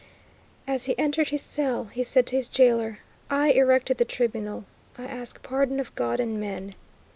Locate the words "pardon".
5.43-5.79